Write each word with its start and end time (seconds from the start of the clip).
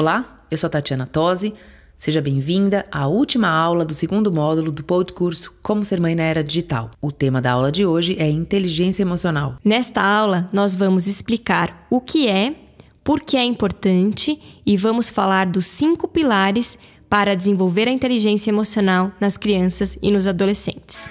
Olá, 0.00 0.46
eu 0.50 0.56
sou 0.56 0.66
a 0.66 0.70
Tatiana 0.70 1.04
Tosi. 1.04 1.52
Seja 1.98 2.22
bem-vinda 2.22 2.86
à 2.90 3.06
última 3.06 3.50
aula 3.50 3.84
do 3.84 3.92
segundo 3.92 4.32
módulo 4.32 4.72
do 4.72 4.82
podcast 4.82 5.50
Como 5.62 5.84
Ser 5.84 6.00
Mãe 6.00 6.14
na 6.14 6.22
Era 6.22 6.42
Digital. 6.42 6.90
O 7.02 7.12
tema 7.12 7.38
da 7.38 7.52
aula 7.52 7.70
de 7.70 7.84
hoje 7.84 8.16
é 8.18 8.26
inteligência 8.26 9.02
emocional. 9.02 9.56
Nesta 9.62 10.00
aula, 10.00 10.48
nós 10.54 10.74
vamos 10.74 11.06
explicar 11.06 11.86
o 11.90 12.00
que 12.00 12.28
é, 12.28 12.54
por 13.04 13.20
que 13.20 13.36
é 13.36 13.44
importante 13.44 14.40
e 14.64 14.74
vamos 14.74 15.10
falar 15.10 15.44
dos 15.44 15.66
cinco 15.66 16.08
pilares 16.08 16.78
para 17.06 17.36
desenvolver 17.36 17.86
a 17.86 17.90
inteligência 17.90 18.48
emocional 18.48 19.12
nas 19.20 19.36
crianças 19.36 19.98
e 20.00 20.10
nos 20.10 20.26
adolescentes. 20.26 21.10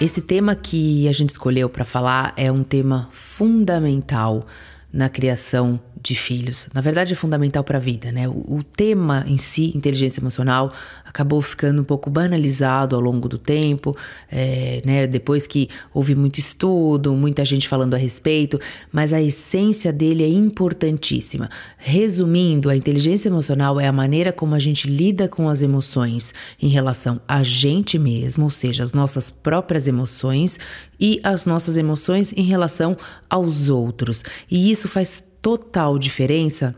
Esse 0.00 0.20
tema 0.20 0.56
que 0.56 1.06
a 1.06 1.12
gente 1.12 1.30
escolheu 1.30 1.68
para 1.68 1.84
falar 1.84 2.32
é 2.36 2.50
um 2.50 2.64
tema 2.64 3.08
fundamental 3.12 4.44
na 4.92 5.08
criação 5.08 5.80
de 6.02 6.14
filhos. 6.14 6.66
Na 6.72 6.80
verdade, 6.80 7.12
é 7.12 7.16
fundamental 7.16 7.62
para 7.62 7.76
a 7.76 7.80
vida, 7.80 8.10
né? 8.10 8.26
O, 8.26 8.56
o, 8.56 8.62
tema 8.62 9.24
em 9.26 9.36
si, 9.36 9.70
inteligência 9.76 10.20
emocional, 10.20 10.72
acabou 11.04 11.40
ficando 11.42 11.82
um 11.82 11.84
pouco 11.84 12.08
banalizado 12.08 12.96
ao 12.96 13.02
longo 13.02 13.28
do 13.28 13.36
tempo, 13.36 13.94
é, 14.30 14.80
né? 14.84 15.06
Depois 15.06 15.46
que 15.46 15.68
houve 15.92 16.14
muito 16.14 16.38
estudo, 16.38 17.14
muita 17.14 17.44
gente 17.44 17.68
falando 17.68 17.94
a 17.94 17.98
respeito, 17.98 18.58
mas 18.90 19.12
a 19.12 19.20
essência 19.20 19.92
dele 19.92 20.24
é 20.24 20.28
importantíssima. 20.28 21.50
Resumindo, 21.76 22.70
a 22.70 22.76
inteligência 22.76 23.28
emocional 23.28 23.78
é 23.78 23.86
a 23.86 23.92
maneira 23.92 24.32
como 24.32 24.54
a 24.54 24.58
gente 24.58 24.88
lida 24.88 25.28
com 25.28 25.48
as 25.48 25.60
emoções 25.60 26.32
em 26.60 26.68
relação 26.68 27.20
a 27.28 27.42
gente 27.42 27.98
mesmo, 27.98 28.44
ou 28.44 28.50
seja, 28.50 28.82
as 28.82 28.94
nossas 28.94 29.30
próprias 29.30 29.86
emoções 29.86 30.58
e 31.00 31.20
as 31.22 31.46
nossas 31.46 31.76
emoções 31.76 32.32
em 32.36 32.44
relação 32.44 32.96
aos 33.28 33.68
outros. 33.68 34.22
E 34.50 34.70
isso 34.70 34.88
faz 34.88 35.26
total 35.40 35.98
diferença 35.98 36.74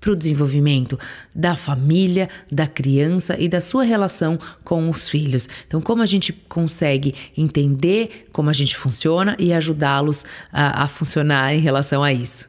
para 0.00 0.12
o 0.12 0.16
desenvolvimento 0.16 0.98
da 1.34 1.56
família, 1.56 2.28
da 2.50 2.66
criança 2.66 3.36
e 3.38 3.48
da 3.48 3.60
sua 3.60 3.82
relação 3.82 4.38
com 4.64 4.88
os 4.88 5.08
filhos. 5.08 5.48
Então, 5.66 5.80
como 5.80 6.02
a 6.02 6.06
gente 6.06 6.32
consegue 6.32 7.14
entender 7.36 8.28
como 8.32 8.50
a 8.50 8.52
gente 8.52 8.76
funciona 8.76 9.36
e 9.38 9.52
ajudá-los 9.52 10.24
a, 10.52 10.84
a 10.84 10.88
funcionar 10.88 11.54
em 11.54 11.60
relação 11.60 12.02
a 12.02 12.12
isso? 12.12 12.48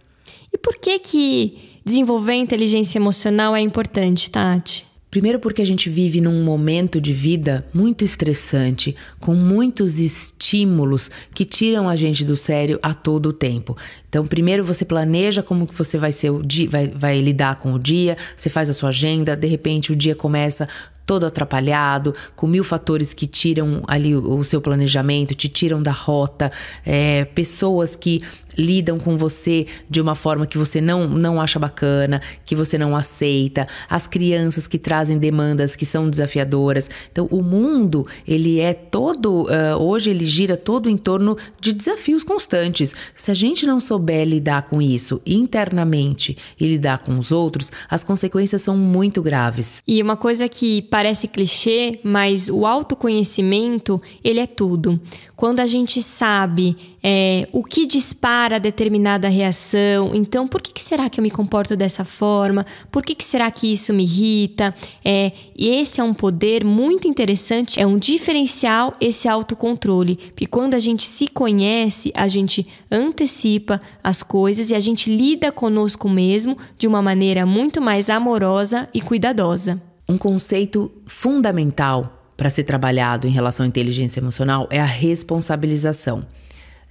E 0.53 0.57
por 0.57 0.75
que 0.77 0.99
que 0.99 1.79
desenvolver 1.85 2.33
inteligência 2.33 2.97
emocional 2.97 3.55
é 3.55 3.61
importante, 3.61 4.29
Tati? 4.29 4.88
Primeiro, 5.09 5.39
porque 5.39 5.61
a 5.61 5.65
gente 5.65 5.89
vive 5.89 6.21
num 6.21 6.43
momento 6.43 7.01
de 7.01 7.11
vida 7.13 7.65
muito 7.73 8.03
estressante, 8.03 8.95
com 9.19 9.33
muitos 9.33 9.97
estímulos 9.97 11.09
que 11.33 11.43
tiram 11.43 11.89
a 11.89 11.95
gente 11.95 12.23
do 12.23 12.35
sério 12.35 12.79
a 12.81 12.93
todo 12.93 13.29
o 13.29 13.33
tempo. 13.33 13.75
Então, 14.07 14.27
primeiro 14.27 14.63
você 14.63 14.85
planeja 14.85 15.41
como 15.41 15.65
que 15.65 15.73
você 15.73 15.97
vai 15.97 16.11
ser 16.11 16.29
o 16.29 16.43
dia, 16.43 16.69
vai, 16.69 16.87
vai 16.87 17.21
lidar 17.21 17.55
com 17.55 17.73
o 17.73 17.79
dia, 17.79 18.17
você 18.35 18.49
faz 18.49 18.69
a 18.69 18.73
sua 18.73 18.89
agenda, 18.89 19.35
de 19.35 19.47
repente 19.47 19.91
o 19.91 19.95
dia 19.95 20.13
começa 20.13 20.67
todo 21.09 21.25
atrapalhado, 21.25 22.13
com 22.35 22.45
mil 22.45 22.63
fatores 22.63 23.15
que 23.15 23.25
tiram 23.25 23.81
ali 23.87 24.15
o, 24.15 24.43
seu 24.43 24.61
planejamento, 24.61 25.33
te 25.33 25.49
tiram 25.49 25.81
da 25.81 25.91
rota, 25.91 26.51
é, 26.85 27.25
pessoas 27.25 27.95
que 27.95 28.21
lidam 28.55 28.99
com 28.99 29.17
você 29.17 29.65
de 29.89 30.01
uma 30.01 30.13
forma 30.13 30.45
que 30.45 30.57
você 30.57 30.81
não, 30.81 31.07
não 31.07 31.41
acha 31.41 31.57
bacana, 31.57 32.21
que 32.45 32.55
você 32.55 32.77
não 32.77 32.95
aceita, 32.95 33.67
as 33.89 34.05
crianças 34.05 34.67
que 34.67 34.77
trazem 34.77 35.17
demandas 35.17 35.75
que 35.75 35.85
são 35.85 36.09
desafiadoras. 36.09 36.89
Então, 37.11 37.27
o 37.31 37.41
mundo, 37.41 38.05
ele 38.27 38.59
é 38.59 38.73
todo, 38.73 39.43
uh, 39.43 39.77
hoje 39.79 40.09
ele 40.09 40.25
gira 40.25 40.57
todo 40.57 40.89
em 40.89 40.97
torno 40.97 41.37
de 41.59 41.73
desafios 41.73 42.23
constantes. 42.23 42.93
Se 43.15 43.31
a 43.31 43.33
gente 43.33 43.65
não 43.65 43.79
souber 43.79 44.27
lidar 44.27 44.63
com 44.63 44.81
isso 44.81 45.21
internamente 45.25 46.37
e 46.59 46.67
lidar 46.67 46.99
com 46.99 47.17
os 47.17 47.31
outros, 47.31 47.71
as 47.89 48.03
consequências 48.03 48.61
são 48.61 48.77
muito 48.77 49.21
graves. 49.21 49.81
E 49.87 50.01
uma 50.03 50.17
coisa 50.17 50.47
que 50.49 50.81
parece 50.99 51.29
clichê, 51.29 51.97
mas 52.03 52.49
o 52.49 52.65
autoconhecimento, 52.65 54.01
ele 54.21 54.41
é 54.41 54.45
tudo. 54.45 54.99
Quando 55.33 55.61
a 55.61 55.65
gente 55.65 56.01
sabe 56.01 56.75
é, 57.01 57.47
o 57.53 57.63
que 57.63 57.87
dispara 57.87 58.59
determinada 58.59 59.29
reação, 59.29 60.11
então 60.13 60.45
por 60.45 60.61
que, 60.61 60.73
que, 60.73 60.83
será 60.83 61.09
que 61.09 61.17
eu 61.17 61.23
me 61.23 61.31
comporto 61.31 61.73
dessa 61.77 62.03
forma? 62.03 62.65
Por 62.91 63.01
que, 63.01 63.15
que 63.15 63.23
será 63.23 63.49
que 63.49 63.71
isso 63.71 63.93
me 63.93 64.03
irrita? 64.03 64.75
É, 65.05 65.31
e 65.55 65.69
esse 65.69 66.01
é 66.01 66.03
um 66.03 66.13
poder 66.13 66.65
muito 66.65 67.07
interessante, 67.07 67.79
é 67.79 67.87
um 67.87 67.97
diferencial 67.97 68.93
esse 68.99 69.29
autocontrole. 69.29 70.17
Porque 70.17 70.47
quando 70.47 70.73
a 70.73 70.79
gente 70.79 71.07
se 71.07 71.29
conhece, 71.29 72.11
a 72.13 72.27
gente 72.27 72.67
antecipa 72.91 73.79
as 74.03 74.21
coisas 74.21 74.69
e 74.69 74.75
a 74.75 74.81
gente 74.81 75.09
lida 75.09 75.49
conosco 75.49 76.09
mesmo 76.09 76.57
de 76.77 76.89
uma 76.89 77.01
maneira 77.01 77.45
muito 77.45 77.81
mais 77.81 78.09
amorosa 78.09 78.89
e 78.93 78.99
cuidadosa. 78.99 79.81
Um 80.09 80.17
conceito 80.17 80.91
fundamental 81.05 82.33
para 82.35 82.49
ser 82.49 82.63
trabalhado 82.63 83.27
em 83.27 83.29
relação 83.29 83.63
à 83.63 83.67
inteligência 83.69 84.19
emocional 84.19 84.67
é 84.71 84.79
a 84.79 84.85
responsabilização. 84.85 86.25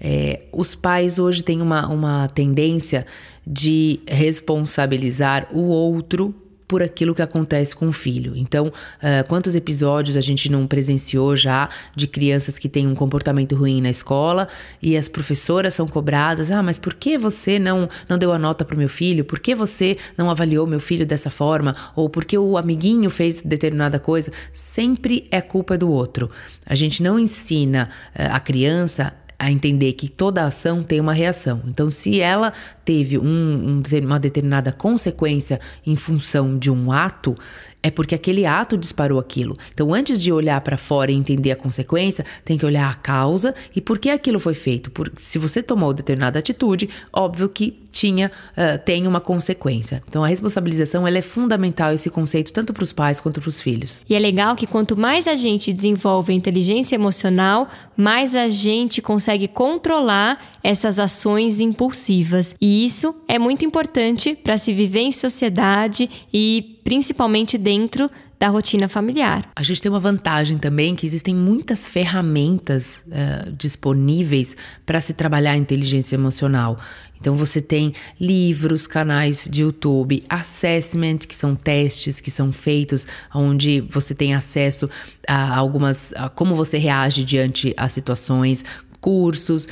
É, 0.01 0.43
os 0.53 0.77
pais 0.77 1.19
hoje 1.19 1.43
têm 1.43 1.61
uma, 1.61 1.89
uma 1.89 2.29
tendência 2.29 3.05
de 3.45 3.99
responsabilizar 4.07 5.49
o 5.53 5.63
outro 5.63 6.33
por 6.69 6.83
aquilo 6.83 7.15
que 7.15 7.23
acontece 7.23 7.75
com 7.75 7.89
o 7.89 7.93
filho. 7.93 8.37
Então, 8.37 8.67
uh, 8.67 9.27
quantos 9.27 9.55
episódios 9.55 10.17
a 10.19 10.21
gente 10.21 10.53
não 10.53 10.67
presenciou 10.67 11.35
já 11.35 11.71
de 11.97 12.07
crianças 12.07 12.59
que 12.59 12.69
têm 12.69 12.87
um 12.87 12.95
comportamento 12.95 13.57
ruim 13.57 13.81
na 13.81 13.89
escola 13.89 14.47
e 14.83 14.95
as 14.97 15.09
professoras 15.09 15.73
são 15.73 15.89
cobradas: 15.89 16.51
ah, 16.51 16.63
mas 16.63 16.79
por 16.79 16.93
que 16.93 17.17
você 17.17 17.59
não, 17.59 17.89
não 18.07 18.19
deu 18.19 18.33
a 18.33 18.39
nota 18.39 18.65
para 18.65 18.75
o 18.75 18.79
meu 18.79 18.89
filho? 18.89 19.25
Por 19.25 19.41
que 19.41 19.55
você 19.55 19.97
não 20.17 20.31
avaliou 20.31 20.67
meu 20.67 20.81
filho 20.81 21.07
dessa 21.07 21.31
forma? 21.31 21.75
Ou 21.97 22.11
por 22.11 22.27
que 22.27 22.37
o 22.37 22.59
amiguinho 22.59 23.09
fez 23.09 23.41
determinada 23.41 23.99
coisa? 23.99 24.31
Sempre 24.53 25.27
é 25.31 25.41
culpa 25.41 25.79
do 25.79 25.91
outro. 25.91 26.31
A 26.67 26.75
gente 26.75 27.03
não 27.03 27.19
ensina 27.19 27.89
uh, 28.15 28.35
a 28.35 28.41
criança 28.41 29.15
a 29.39 29.51
entender 29.51 29.93
que 29.93 30.09
toda 30.09 30.45
ação 30.45 30.83
tem 30.83 31.01
uma 31.01 31.13
reação. 31.13 31.63
Então, 31.67 31.91
se 31.91 32.21
ela 32.21 32.53
teve 32.85 33.17
um, 33.17 33.23
um, 33.25 33.83
uma 34.03 34.19
determinada 34.19 34.73
consequência 34.73 35.61
em 35.87 35.95
função 35.95 36.59
de 36.59 36.71
um 36.71 36.91
ato, 36.91 37.37
é 37.83 37.91
porque 37.91 38.15
aquele 38.15 38.45
ato 38.45 38.77
disparou 38.77 39.19
aquilo. 39.19 39.57
Então, 39.73 39.95
antes 39.95 40.21
de 40.21 40.33
olhar 40.33 40.61
para 40.61 40.77
fora 40.77 41.13
e 41.13 41.15
entender 41.15 41.53
a 41.53 41.57
consequência, 41.57 42.25
tem 42.45 42.59
que 42.59 42.67
olhar 42.67 42.91
a 42.91 42.95
causa 42.95 43.55
e 43.75 43.81
por 43.81 43.99
que 43.99 44.11
aquilo 44.11 44.39
foi 44.41 44.55
feito. 44.55 44.91
Por, 44.91 45.13
se 45.17 45.39
você 45.39 45.63
tomou 45.63 45.93
determinada 45.93 46.39
atitude, 46.39 46.89
óbvio 47.13 47.49
que 47.49 47.79
tinha 47.91 48.31
uh, 48.53 48.79
tem 48.85 49.07
uma 49.07 49.21
consequência. 49.21 50.03
Então, 50.09 50.25
a 50.25 50.29
responsabilização 50.29 51.07
ela 51.07 51.19
é 51.19 51.23
fundamental 51.23 51.93
esse 51.93 52.11
conceito 52.11 52.53
tanto 52.53 52.73
para 52.73 52.83
os 52.83 52.93
pais 52.93 53.21
quanto 53.21 53.41
para 53.41 53.49
os 53.49 53.61
filhos. 53.61 54.01
E 54.09 54.15
é 54.15 54.19
legal 54.19 54.57
que 54.57 54.67
quanto 54.67 54.97
mais 54.97 55.27
a 55.27 55.37
gente 55.37 55.73
desenvolve 55.73 56.33
a 56.33 56.37
inteligência 56.37 56.97
emocional, 56.97 57.69
mais 57.97 58.35
a 58.35 58.49
gente 58.49 59.01
consegue 59.01 59.49
controlar 59.49 60.58
essas 60.63 60.99
ações 60.99 61.61
impulsivas. 61.61 62.55
E 62.61 62.85
isso 62.85 63.15
é 63.27 63.39
muito 63.39 63.65
importante 63.65 64.35
para 64.35 64.59
se 64.59 64.73
viver 64.73 65.01
em 65.01 65.13
sociedade 65.13 66.09
e 66.33 66.81
principalmente 66.85 67.57
dentro 67.57 68.11
da 68.39 68.49
rotina 68.49 68.89
familiar. 68.89 69.51
A 69.57 69.63
gente 69.63 69.83
tem 69.83 69.91
uma 69.91 69.99
vantagem 69.99 70.59
também 70.59 70.95
que 70.95 71.05
existem 71.05 71.35
muitas 71.35 71.89
ferramentas 71.89 73.03
uh, 73.07 73.53
disponíveis 73.53 74.57
para 74.87 75.01
se 75.01 75.13
trabalhar 75.13 75.53
a 75.53 75.57
inteligência 75.57 76.15
emocional. 76.15 76.79
Então 77.21 77.35
você 77.35 77.61
tem 77.61 77.93
livros, 78.21 78.87
canais 78.87 79.49
de 79.51 79.63
YouTube, 79.63 80.23
assessment, 80.29 81.19
que 81.19 81.35
são 81.35 81.57
testes 81.57 82.21
que 82.21 82.31
são 82.31 82.53
feitos, 82.53 83.09
onde 83.35 83.81
você 83.81 84.15
tem 84.15 84.35
acesso 84.35 84.89
a 85.27 85.57
algumas 85.57 86.13
a 86.15 86.29
como 86.29 86.55
você 86.55 86.79
reage 86.79 87.25
diante 87.25 87.75
a 87.77 87.89
situações, 87.89 88.65
cursos 89.01 89.69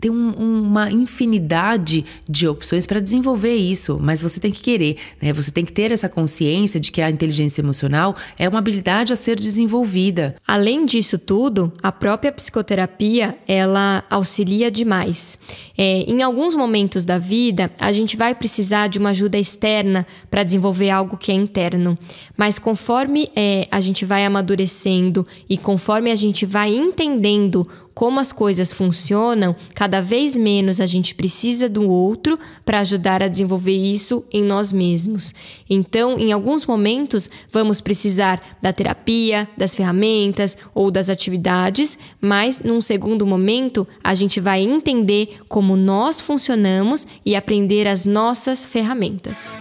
tem 0.00 0.10
um, 0.10 0.30
uma 0.30 0.90
infinidade 0.90 2.04
de 2.28 2.48
opções 2.48 2.86
para 2.86 3.00
desenvolver 3.00 3.54
isso, 3.54 3.98
mas 4.00 4.22
você 4.22 4.40
tem 4.40 4.50
que 4.50 4.60
querer, 4.60 4.96
né? 5.20 5.32
Você 5.32 5.50
tem 5.50 5.64
que 5.64 5.72
ter 5.72 5.92
essa 5.92 6.08
consciência 6.08 6.80
de 6.80 6.90
que 6.90 7.02
a 7.02 7.10
inteligência 7.10 7.60
emocional 7.60 8.16
é 8.38 8.48
uma 8.48 8.58
habilidade 8.58 9.12
a 9.12 9.16
ser 9.16 9.36
desenvolvida. 9.36 10.36
Além 10.46 10.86
disso 10.86 11.18
tudo, 11.18 11.72
a 11.82 11.92
própria 11.92 12.32
psicoterapia 12.32 13.36
ela 13.46 14.04
auxilia 14.08 14.70
demais. 14.70 15.38
É, 15.76 16.02
em 16.02 16.22
alguns 16.22 16.54
momentos 16.54 17.04
da 17.04 17.18
vida, 17.18 17.70
a 17.78 17.92
gente 17.92 18.16
vai 18.16 18.34
precisar 18.34 18.88
de 18.88 18.98
uma 18.98 19.10
ajuda 19.10 19.38
externa 19.38 20.06
para 20.30 20.42
desenvolver 20.42 20.90
algo 20.90 21.16
que 21.16 21.32
é 21.32 21.34
interno, 21.34 21.98
mas 22.36 22.58
conforme 22.58 23.30
é, 23.36 23.66
a 23.70 23.80
gente 23.80 24.04
vai 24.04 24.24
amadurecendo 24.24 25.26
e 25.48 25.56
conforme 25.56 26.10
a 26.10 26.16
gente 26.16 26.46
vai 26.46 26.74
entendendo 26.74 27.66
como 28.00 28.18
as 28.18 28.32
coisas 28.32 28.72
funcionam, 28.72 29.54
cada 29.74 30.00
vez 30.00 30.34
menos 30.34 30.80
a 30.80 30.86
gente 30.86 31.14
precisa 31.14 31.68
do 31.68 31.86
outro 31.86 32.38
para 32.64 32.80
ajudar 32.80 33.22
a 33.22 33.28
desenvolver 33.28 33.76
isso 33.76 34.24
em 34.32 34.42
nós 34.42 34.72
mesmos. 34.72 35.34
Então, 35.68 36.18
em 36.18 36.32
alguns 36.32 36.64
momentos, 36.64 37.28
vamos 37.52 37.82
precisar 37.82 38.40
da 38.62 38.72
terapia, 38.72 39.46
das 39.54 39.74
ferramentas 39.74 40.56
ou 40.74 40.90
das 40.90 41.10
atividades, 41.10 41.98
mas 42.22 42.60
num 42.60 42.80
segundo 42.80 43.26
momento, 43.26 43.86
a 44.02 44.14
gente 44.14 44.40
vai 44.40 44.62
entender 44.62 45.36
como 45.46 45.76
nós 45.76 46.22
funcionamos 46.22 47.06
e 47.22 47.36
aprender 47.36 47.86
as 47.86 48.06
nossas 48.06 48.64
ferramentas. 48.64 49.58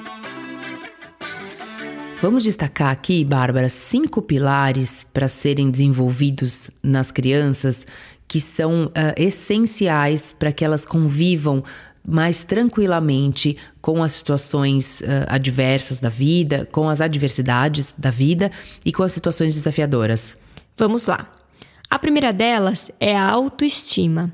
Vamos 2.22 2.44
destacar 2.44 2.92
aqui, 2.92 3.24
Bárbara, 3.26 3.68
cinco 3.68 4.22
pilares 4.22 5.06
para 5.14 5.28
serem 5.28 5.70
desenvolvidos 5.70 6.70
nas 6.82 7.12
crianças 7.12 7.86
que 8.30 8.40
são 8.40 8.86
uh, 8.86 8.92
essenciais 9.18 10.32
para 10.32 10.54
que 10.54 10.64
elas 10.64 10.86
convivam 10.86 11.64
mais 12.08 12.44
tranquilamente 12.44 13.58
com 13.82 14.04
as 14.04 14.14
situações 14.14 15.02
uh, 15.02 15.26
adversas 15.28 16.00
da 16.00 16.10
vida, 16.10 16.70
com 16.72 16.88
as 16.88 17.02
adversidades 17.02 17.94
da 17.98 18.12
vida 18.12 18.52
e 18.86 18.92
com 18.92 19.02
as 19.02 19.12
situações 19.12 19.56
desafiadoras. 19.56 20.38
Vamos 20.78 21.08
lá. 21.08 21.28
A 21.90 21.98
primeira 21.98 22.32
delas 22.32 22.92
é 23.00 23.18
a 23.18 23.28
autoestima. 23.28 24.32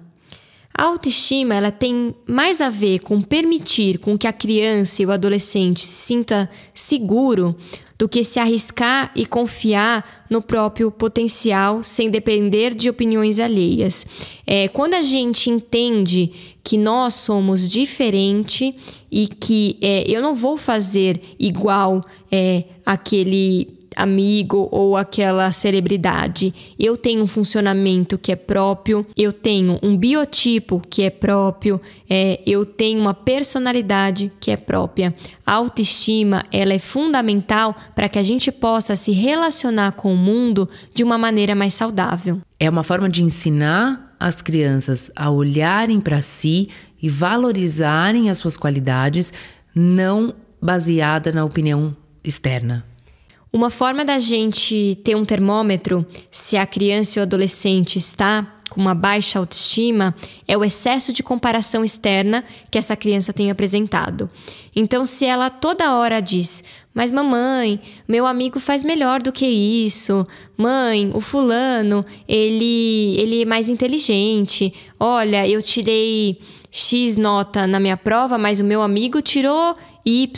A 0.77 0.83
autoestima 0.83 1.55
ela 1.55 1.71
tem 1.71 2.13
mais 2.27 2.59
a 2.59 2.69
ver 2.69 2.99
com 2.99 3.21
permitir 3.21 3.97
com 3.97 4.17
que 4.17 4.27
a 4.27 4.33
criança 4.33 5.01
e 5.01 5.05
o 5.05 5.11
adolescente 5.11 5.87
se 5.87 6.05
sinta 6.07 6.49
seguro 6.73 7.55
do 7.97 8.09
que 8.09 8.23
se 8.23 8.39
arriscar 8.39 9.11
e 9.15 9.25
confiar 9.25 10.25
no 10.29 10.41
próprio 10.41 10.91
potencial 10.91 11.83
sem 11.83 12.09
depender 12.09 12.73
de 12.73 12.89
opiniões 12.89 13.39
alheias. 13.39 14.05
É, 14.45 14.67
quando 14.67 14.95
a 14.95 15.01
gente 15.01 15.49
entende 15.49 16.31
que 16.63 16.77
nós 16.77 17.13
somos 17.13 17.69
diferente 17.69 18.75
e 19.09 19.27
que 19.27 19.77
é, 19.81 20.03
eu 20.07 20.21
não 20.21 20.35
vou 20.35 20.57
fazer 20.57 21.21
igual 21.39 22.03
é, 22.31 22.65
aquele 22.85 23.75
amigo 23.95 24.67
ou 24.71 24.97
aquela 24.97 25.51
celebridade. 25.51 26.53
Eu 26.77 26.97
tenho 26.97 27.23
um 27.23 27.27
funcionamento 27.27 28.17
que 28.17 28.31
é 28.31 28.35
próprio, 28.35 29.05
eu 29.15 29.31
tenho 29.31 29.79
um 29.81 29.95
biotipo 29.97 30.81
que 30.89 31.03
é 31.03 31.09
próprio, 31.09 31.79
é, 32.09 32.41
eu 32.45 32.65
tenho 32.65 32.99
uma 32.99 33.13
personalidade 33.13 34.31
que 34.39 34.51
é 34.51 34.57
própria. 34.57 35.15
A 35.45 35.53
autoestima 35.53 36.43
ela 36.51 36.73
é 36.73 36.79
fundamental 36.79 37.75
para 37.95 38.09
que 38.09 38.19
a 38.19 38.23
gente 38.23 38.51
possa 38.51 38.95
se 38.95 39.11
relacionar 39.11 39.93
com 39.93 40.13
o 40.13 40.17
mundo 40.17 40.69
de 40.93 41.03
uma 41.03 41.17
maneira 41.17 41.55
mais 41.55 41.73
saudável. 41.73 42.41
É 42.59 42.69
uma 42.69 42.83
forma 42.83 43.09
de 43.09 43.23
ensinar 43.23 44.15
as 44.19 44.41
crianças 44.41 45.11
a 45.15 45.29
olharem 45.29 45.99
para 45.99 46.21
si 46.21 46.69
e 47.01 47.09
valorizarem 47.09 48.29
as 48.29 48.37
suas 48.37 48.57
qualidades, 48.57 49.31
não 49.73 50.33
baseada 50.61 51.31
na 51.31 51.45
opinião 51.45 51.95
externa. 52.23 52.83
Uma 53.55 53.69
forma 53.69 54.03
da 54.03 54.19
gente 54.19 54.99
ter 55.01 55.15
um 55.15 55.23
termômetro 55.23 56.05
se 56.29 56.57
a 56.57 56.65
criança 56.65 57.21
ou 57.21 57.23
adolescente 57.23 57.97
está 57.97 58.45
com 58.69 58.81
uma 58.81 58.93
baixa 58.93 59.39
autoestima 59.39 60.13
é 60.45 60.57
o 60.57 60.65
excesso 60.65 61.13
de 61.13 61.23
comparação 61.23 61.81
externa 61.81 62.43
que 62.69 62.77
essa 62.77 62.97
criança 62.97 63.31
tem 63.31 63.49
apresentado. 63.49 64.29
Então, 64.75 65.05
se 65.05 65.23
ela 65.23 65.49
toda 65.49 65.95
hora 65.95 66.19
diz: 66.19 66.65
Mas 66.93 67.13
mamãe, 67.13 67.79
meu 68.05 68.25
amigo 68.25 68.59
faz 68.59 68.83
melhor 68.83 69.21
do 69.21 69.31
que 69.31 69.47
isso. 69.47 70.27
Mãe, 70.57 71.09
o 71.13 71.21
fulano, 71.21 72.05
ele, 72.27 73.15
ele 73.17 73.43
é 73.43 73.45
mais 73.45 73.69
inteligente. 73.69 74.73
Olha, 74.99 75.47
eu 75.47 75.61
tirei 75.61 76.41
X 76.69 77.15
nota 77.15 77.65
na 77.65 77.79
minha 77.79 77.95
prova, 77.95 78.37
mas 78.37 78.59
o 78.59 78.65
meu 78.65 78.81
amigo 78.81 79.21
tirou 79.21 79.77
Y. 80.05 80.31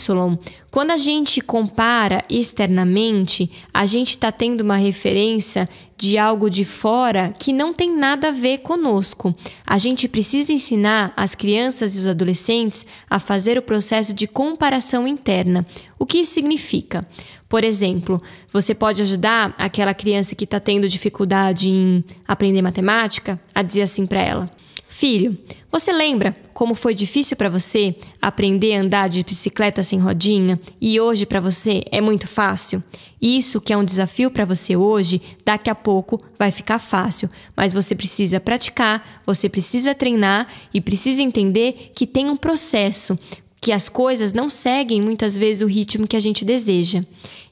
Quando 0.71 0.91
a 0.91 0.97
gente 0.97 1.41
compara 1.41 2.23
externamente, 2.29 3.51
a 3.73 3.85
gente 3.85 4.09
está 4.09 4.31
tendo 4.31 4.61
uma 4.61 4.77
referência 4.77 5.67
de 5.97 6.17
algo 6.17 6.49
de 6.49 6.63
fora 6.63 7.33
que 7.37 7.51
não 7.51 7.73
tem 7.73 7.95
nada 7.97 8.29
a 8.29 8.31
ver 8.31 8.59
conosco. 8.59 9.35
A 9.65 9.77
gente 9.77 10.07
precisa 10.07 10.53
ensinar 10.53 11.11
as 11.17 11.33
crianças 11.33 11.95
e 11.95 11.99
os 11.99 12.07
adolescentes 12.07 12.85
a 13.09 13.19
fazer 13.19 13.57
o 13.57 13.61
processo 13.61 14.13
de 14.13 14.27
comparação 14.27 15.07
interna. 15.07 15.65
O 15.97 16.05
que 16.05 16.19
isso 16.19 16.33
significa? 16.33 17.05
Por 17.49 17.63
exemplo, 17.63 18.21
você 18.51 18.75
pode 18.75 19.01
ajudar 19.01 19.55
aquela 19.57 19.93
criança 19.93 20.35
que 20.35 20.43
está 20.43 20.59
tendo 20.59 20.87
dificuldade 20.87 21.69
em 21.69 22.03
aprender 22.27 22.61
matemática 22.61 23.39
a 23.55 23.61
dizer 23.61 23.83
assim 23.83 24.05
para 24.05 24.21
ela: 24.21 24.56
Filho, 24.89 25.37
você 25.71 25.91
lembra 25.91 26.35
como 26.53 26.73
foi 26.73 26.95
difícil 26.95 27.37
para 27.37 27.49
você 27.49 27.95
aprender 28.21 28.73
a 28.73 28.81
andar 28.81 29.09
de 29.09 29.23
bicicleta 29.23 29.83
sem 29.83 29.99
rodinha? 29.99 30.59
E 30.81 30.99
hoje 30.99 31.25
para 31.25 31.39
você 31.39 31.83
é 31.91 32.01
muito 32.01 32.27
fácil? 32.27 32.81
Isso 33.21 33.59
que 33.59 33.73
é 33.73 33.77
um 33.77 33.83
desafio 33.83 34.31
para 34.31 34.45
você 34.45 34.75
hoje, 34.75 35.21
daqui 35.45 35.69
a 35.69 35.75
pouco 35.75 36.21
vai 36.39 36.51
ficar 36.51 36.79
fácil, 36.79 37.29
mas 37.55 37.73
você 37.73 37.93
precisa 37.93 38.39
praticar, 38.39 39.21
você 39.25 39.49
precisa 39.49 39.93
treinar 39.93 40.47
e 40.73 40.79
precisa 40.79 41.21
entender 41.21 41.91
que 41.93 42.07
tem 42.07 42.29
um 42.29 42.37
processo 42.37 43.19
que 43.59 43.71
as 43.71 43.89
coisas 43.89 44.33
não 44.33 44.49
seguem 44.49 45.01
muitas 45.01 45.37
vezes 45.37 45.61
o 45.61 45.67
ritmo 45.67 46.07
que 46.07 46.15
a 46.15 46.19
gente 46.19 46.45
deseja. 46.45 47.01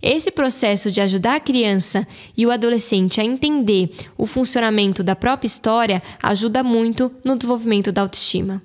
Esse 0.02 0.30
processo 0.30 0.92
de 0.92 1.02
ajudar 1.02 1.36
a 1.36 1.40
criança 1.40 2.08
e 2.38 2.46
o 2.46 2.52
adolescente 2.52 3.20
a 3.20 3.26
entender 3.26 3.92
o 4.18 4.26
funcionamento 4.26 5.04
da 5.04 5.16
própria 5.16 5.48
história 5.48 6.02
ajuda 6.22 6.64
muito 6.64 7.12
no 7.24 7.36
desenvolvimento 7.36 7.92
da 7.92 8.02
autoestima. 8.02 8.62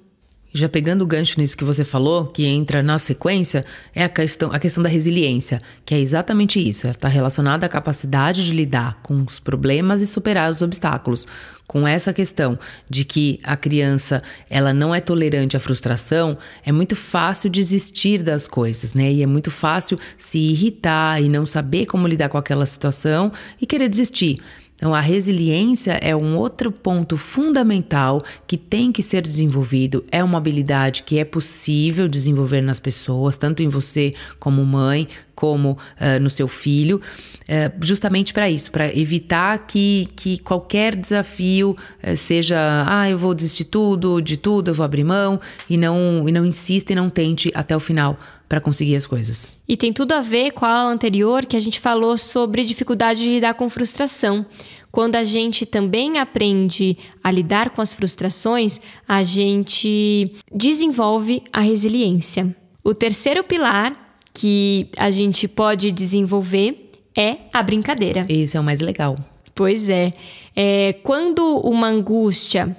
Já 0.52 0.69
pegando 0.69 1.02
o 1.02 1.06
gancho 1.06 1.41
nisso 1.41 1.56
que 1.56 1.62
você 1.62 1.85
falou, 1.85 2.26
que 2.26 2.44
entra 2.44 2.82
na 2.82 2.99
sequência, 2.99 3.64
é 3.94 4.02
a 4.02 4.08
questão, 4.08 4.50
a 4.52 4.58
questão 4.58 4.82
da 4.82 4.88
resiliência, 4.88 5.62
que 5.85 5.94
é 5.94 6.00
exatamente 6.00 6.58
isso. 6.58 6.88
Está 6.88 7.08
relacionada 7.08 7.67
à 7.67 7.69
capacidade 7.69 8.44
de 8.44 8.52
lidar 8.52 8.99
com 9.02 9.23
os 9.23 9.38
problemas 9.38 10.02
e 10.02 10.06
superar 10.06 10.50
os 10.50 10.61
obstáculos. 10.61 11.26
Com 11.69 11.87
essa 11.87 12.12
questão 12.12 12.58
de 12.88 13.05
que 13.05 13.38
a 13.44 13.56
criança 13.56 14.23
ela 14.49 14.75
não 14.75 14.93
é 14.93 15.00
tolerante 15.00 15.56
à 15.56 15.61
frustração, 15.61 16.37
é 16.67 16.73
muito 16.73 16.97
fácil 16.97 17.49
desistir 17.49 18.25
das 18.25 18.49
coisas, 18.49 18.93
né? 18.93 19.12
E 19.12 19.23
é 19.23 19.26
muito 19.26 19.52
fácil 19.52 19.97
se 20.19 20.38
irritar 20.38 21.23
e 21.23 21.29
não 21.29 21.47
saber 21.47 21.87
como 21.87 22.08
lidar 22.08 22.29
com 22.29 22.37
aquela 22.37 22.67
situação 22.67 23.31
e 23.61 23.67
querer 23.67 23.88
desistir. 23.88 24.41
Então, 24.80 24.94
a 24.94 25.00
resiliência 25.00 25.92
é 26.00 26.16
um 26.16 26.38
outro 26.38 26.72
ponto 26.72 27.14
fundamental 27.14 28.22
que 28.46 28.56
tem 28.56 28.90
que 28.90 29.02
ser 29.02 29.20
desenvolvido. 29.20 30.02
É 30.10 30.24
uma 30.24 30.38
habilidade 30.38 31.02
que 31.02 31.18
é 31.18 31.24
possível 31.24 32.08
desenvolver 32.08 32.62
nas 32.62 32.80
pessoas, 32.80 33.36
tanto 33.36 33.62
em 33.62 33.68
você 33.68 34.14
como 34.38 34.64
mãe, 34.64 35.06
como 35.40 35.70
uh, 35.70 36.20
no 36.20 36.28
seu 36.28 36.46
filho, 36.46 37.00
uh, 37.00 37.72
justamente 37.81 38.34
para 38.34 38.50
isso, 38.50 38.70
para 38.70 38.94
evitar 38.94 39.66
que, 39.66 40.06
que 40.14 40.37
qualquer 40.37 40.94
desafio 40.94 41.75
uh, 42.04 42.14
seja, 42.14 42.84
ah, 42.87 43.08
eu 43.08 43.16
vou 43.16 43.34
desistir 43.34 43.64
tudo, 43.64 44.20
de 44.20 44.37
tudo, 44.37 44.69
eu 44.69 44.75
vou 44.75 44.84
abrir 44.84 45.02
mão, 45.02 45.40
e 45.69 45.78
não, 45.78 46.28
e 46.28 46.32
não 46.32 46.44
insista 46.44 46.92
e 46.92 46.94
não 46.94 47.08
tente 47.08 47.50
até 47.54 47.75
o 47.75 47.80
final 47.80 48.18
para 48.47 48.61
conseguir 48.61 48.97
as 48.97 49.06
coisas. 49.06 49.50
E 49.66 49.78
tem 49.78 49.94
tudo 49.94 50.12
a 50.12 50.20
ver 50.20 50.50
com 50.50 50.66
a 50.66 50.68
aula 50.68 50.92
anterior 50.92 51.47
que 51.47 51.56
a 51.56 51.61
gente 51.61 51.80
falou 51.80 52.18
sobre 52.18 52.62
dificuldade 52.64 53.20
de 53.20 53.30
lidar 53.30 53.54
com 53.54 53.70
frustração. 53.70 54.44
Quando 54.90 55.16
a 55.16 55.25
gente 55.25 55.64
também 55.64 56.18
aprende 56.18 56.99
a 57.25 57.30
lidar 57.30 57.70
com 57.70 57.80
as 57.80 57.94
frustrações, 57.94 58.78
a 59.09 59.23
gente 59.23 60.35
desenvolve 60.52 61.42
a 61.50 61.61
resiliência. 61.61 62.54
O 62.82 62.92
terceiro 62.92 63.44
pilar 63.44 64.10
que 64.40 64.88
a 64.97 65.11
gente 65.11 65.47
pode 65.47 65.92
desenvolver 65.92 66.90
é 67.14 67.37
a 67.52 67.62
brincadeira. 67.62 68.25
Esse 68.26 68.56
é 68.56 68.61
o 68.61 68.64
mais 68.64 68.80
legal. 68.80 69.18
Pois 69.54 69.90
é. 69.90 70.14
é 70.56 70.94
quando 71.02 71.59
uma 71.59 71.88
angústia 71.88 72.75